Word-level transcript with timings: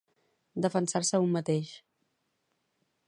Defensar-se 0.65 1.15
a 1.17 1.21
un 1.25 1.29
mateix 1.35 1.75